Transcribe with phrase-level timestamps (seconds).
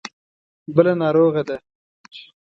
[0.75, 1.57] بله ناروغه ده.